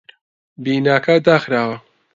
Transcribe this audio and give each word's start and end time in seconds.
بیناکە 0.63 1.15
داخراوە. 1.27 1.77